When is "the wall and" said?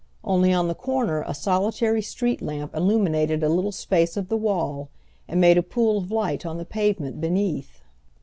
4.29-5.39